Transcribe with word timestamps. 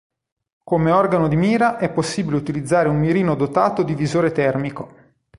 Come 0.63 0.89
organo 0.89 1.27
di 1.27 1.35
mira, 1.35 1.77
è 1.77 1.87
possibile 1.91 2.35
utilizzare 2.37 2.89
un 2.89 2.97
mirino 2.97 3.35
dotato 3.35 3.83
di 3.83 3.93
visore 3.93 4.31
termico. 4.31 4.95